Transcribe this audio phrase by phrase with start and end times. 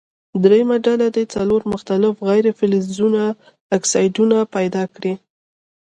[0.43, 3.23] دریمه ډله دې څلور مختلفو غیر فلزونو
[3.77, 5.13] اکسایدونه پیداکړي.